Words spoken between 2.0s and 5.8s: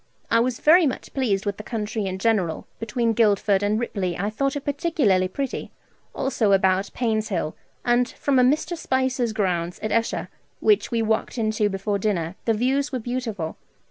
in general. Between Guildford and Ripley I thought it particularly pretty,